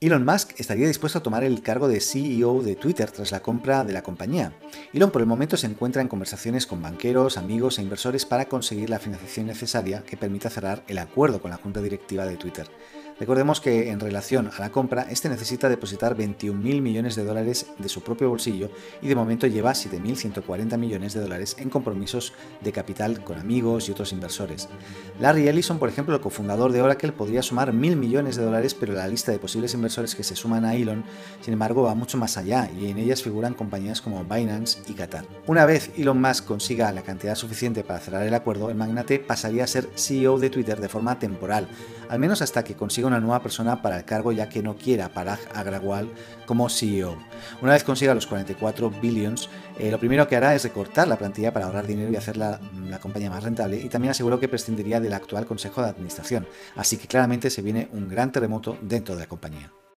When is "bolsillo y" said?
18.28-19.06